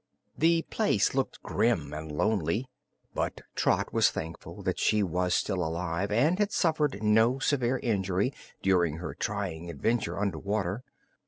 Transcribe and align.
The 0.35 0.63
place 0.71 1.13
looked 1.13 1.43
grim 1.43 1.93
and 1.93 2.11
lonely, 2.11 2.67
but 3.13 3.41
Trot 3.53 3.93
was 3.93 4.09
thankful 4.09 4.63
that 4.63 4.79
she 4.79 5.03
was 5.03 5.35
still 5.35 5.63
alive 5.63 6.11
and 6.11 6.39
had 6.39 6.51
suffered 6.51 7.03
no 7.03 7.37
severe 7.37 7.77
injury 7.77 8.33
during 8.63 8.97
her 8.97 9.13
trying 9.13 9.69
adventure 9.69 10.17
under 10.19 10.39
water. 10.39 10.83